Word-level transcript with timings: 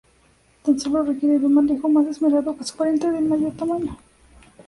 Tan 0.63 0.79
solo 0.79 1.03
requiere 1.03 1.37
de 1.37 1.45
un 1.45 1.53
manejo 1.53 1.87
más 1.87 2.07
esmerado 2.07 2.57
que 2.57 2.63
su 2.63 2.75
pariente 2.75 3.11
de 3.11 3.21
mayor 3.21 3.51
tamaño. 3.55 3.99